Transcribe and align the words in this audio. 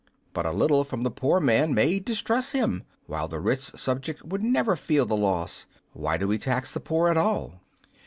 "But 0.33 0.47
a 0.47 0.51
little 0.51 0.83
from 0.83 1.03
the 1.03 1.11
poor 1.11 1.39
man 1.39 1.75
may 1.75 1.99
distress 1.99 2.53
him, 2.53 2.81
while 3.05 3.27
the 3.27 3.39
rich 3.39 3.59
subject 3.59 4.23
would 4.25 4.41
never 4.41 4.75
feel 4.75 5.05
the 5.05 5.15
loss. 5.15 5.67
Why 5.93 6.17
do 6.17 6.27
we 6.27 6.39
tax 6.39 6.73
the 6.73 6.79
poor 6.79 7.07
at 7.09 7.17
all?" 7.17 7.61